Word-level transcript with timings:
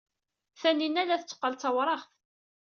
Taninna 0.59 1.03
la 1.07 1.17
tetteqqal 1.21 1.53
d 1.55 1.59
tawraɣt. 1.61 2.09